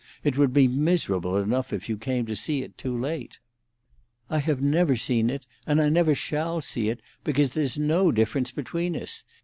[0.23, 3.37] It would be miserable enough if you came to see it too late."
[4.31, 8.15] "I have never seen it, and I never shall see it, because there's no such
[8.15, 9.23] difference between us.